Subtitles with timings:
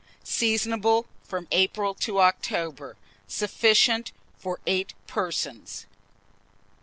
[0.23, 2.97] Seasonable from April to October.
[3.27, 5.85] Sufficient for 8 persons.